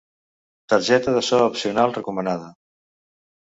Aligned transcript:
Targeta 0.73 1.09
de 1.17 1.21
so 1.29 1.37
opcional 1.49 1.89
recomanada. 2.01 2.49